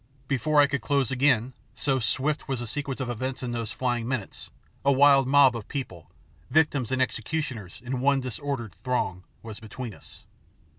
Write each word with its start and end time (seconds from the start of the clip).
Before 0.27 0.59
I 0.59 0.65
could 0.65 0.81
close 0.81 1.11
again, 1.11 1.53
so 1.75 1.99
swift 1.99 2.47
was 2.47 2.59
the 2.59 2.65
sequence 2.65 2.99
of 2.99 3.07
events 3.07 3.43
in 3.43 3.51
those 3.51 3.71
flying 3.71 4.07
minutes, 4.07 4.49
a 4.83 4.91
wild 4.91 5.27
mob 5.27 5.55
of 5.55 5.67
people, 5.67 6.09
victims 6.49 6.91
and 6.91 6.99
executioners 6.99 7.79
in 7.85 8.01
one 8.01 8.19
disordered 8.19 8.73
throng, 8.73 9.23
was 9.43 9.59
between 9.59 9.93
us. 9.93 10.23